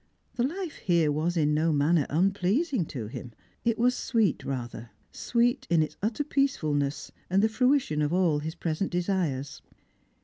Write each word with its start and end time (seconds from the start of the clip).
The 0.33 0.41
life 0.43 0.77
here 0.77 1.11
was 1.11 1.37
in 1.37 1.53
no 1.53 1.71
manner 1.71 2.07
unpleasing 2.09 2.85
to 2.87 3.05
him; 3.05 3.33
it 3.63 3.77
was 3.77 3.93
sweet 3.93 4.43
rather, 4.43 4.89
sweet 5.11 5.67
in 5.69 5.83
its 5.83 5.95
utter 6.01 6.23
peacefulness, 6.23 7.11
and 7.29 7.43
the 7.43 7.47
i'ruition 7.61 8.01
of 8.03 8.11
all 8.11 8.39
his 8.39 8.55
present 8.55 8.89
desires. 8.89 9.61